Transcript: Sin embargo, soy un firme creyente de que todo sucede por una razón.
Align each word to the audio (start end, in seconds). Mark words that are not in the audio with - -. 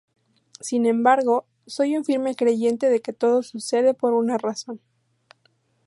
Sin 0.59 0.87
embargo, 0.87 1.45
soy 1.67 1.95
un 1.95 2.03
firme 2.03 2.35
creyente 2.35 2.89
de 2.89 3.01
que 3.03 3.13
todo 3.13 3.43
sucede 3.43 3.93
por 3.93 4.15
una 4.15 4.39
razón. 4.39 4.81